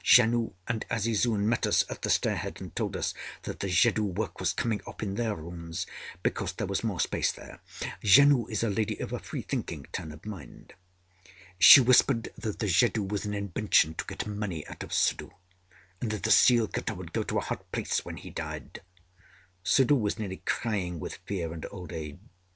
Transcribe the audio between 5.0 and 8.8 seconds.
in their rooms, because there was more space there. Janoo is a